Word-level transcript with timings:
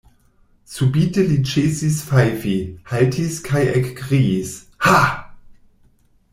Subite 0.75 1.25
li 1.31 1.37
ĉesis 1.51 1.99
fajfi, 2.07 2.55
haltis 2.93 3.37
kaj 3.51 3.63
ekkriis: 3.83 4.57
ha! 4.89 4.99